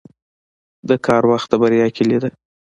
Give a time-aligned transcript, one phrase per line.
[0.89, 2.29] •د کار وخت د بریا کلي ده.